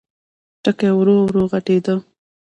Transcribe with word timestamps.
ټکی 0.63 0.89
ورو، 0.95 1.15
ورو 1.25 1.41
غټېده. 1.51 1.95